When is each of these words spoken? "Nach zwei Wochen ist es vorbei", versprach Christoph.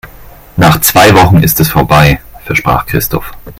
"Nach 0.57 0.81
zwei 0.81 1.13
Wochen 1.13 1.43
ist 1.43 1.59
es 1.59 1.69
vorbei", 1.69 2.19
versprach 2.43 2.87
Christoph. 2.87 3.33